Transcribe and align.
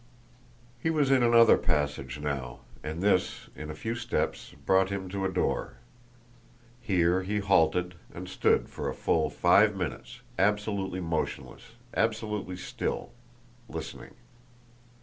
He 0.79 0.89
was 0.89 1.11
in 1.11 1.21
another 1.21 1.59
passage 1.59 2.19
now, 2.19 2.61
and 2.83 3.03
this, 3.03 3.49
in 3.55 3.69
a 3.69 3.75
few 3.75 3.93
steps, 3.93 4.55
brought 4.65 4.89
him 4.89 5.07
to 5.09 5.25
a 5.25 5.31
door. 5.31 5.77
Here 6.79 7.21
he 7.21 7.37
halted, 7.37 7.93
and 8.11 8.27
stood 8.27 8.67
for 8.67 8.89
a 8.89 8.95
full 8.95 9.29
five 9.29 9.75
minutes, 9.75 10.21
absolutely 10.39 11.01
motionless, 11.01 11.75
absolutely 11.95 12.57
still, 12.57 13.11
listening. 13.69 14.15